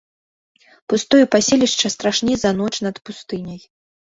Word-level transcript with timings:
Пустое 0.93 1.25
паселішча 1.35 1.87
страшней 1.97 2.37
за 2.45 2.51
ноч 2.63 2.73
над 2.87 2.95
пустыняй. 3.11 3.61